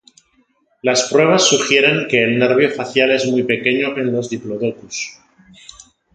[0.81, 5.15] Las pruebas sugieren que el nervio facial es muy pequeño en los "Diplodocus".